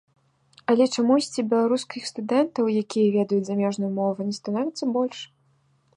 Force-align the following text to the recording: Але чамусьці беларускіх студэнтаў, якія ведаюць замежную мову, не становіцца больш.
Але 0.73 0.87
чамусьці 1.01 1.43
беларускіх 1.51 2.07
студэнтаў, 2.11 2.73
якія 2.83 3.07
ведаюць 3.19 3.47
замежную 3.51 3.91
мову, 3.99 4.19
не 4.31 4.37
становіцца 4.43 4.83
больш. 4.97 5.19